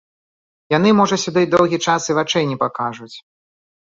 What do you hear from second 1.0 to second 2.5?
сюды доўгі час і вачэй